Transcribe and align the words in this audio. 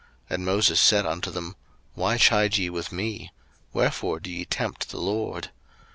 And 0.31 0.43
Moses 0.43 0.79
said 0.79 1.05
unto 1.05 1.29
them, 1.29 1.55
Why 1.93 2.17
chide 2.17 2.57
ye 2.57 2.71
with 2.71 2.91
me? 2.91 3.31
wherefore 3.71 4.19
do 4.19 4.31
ye 4.31 4.45
tempt 4.45 4.89
the 4.89 4.97
LORD? 4.99 5.51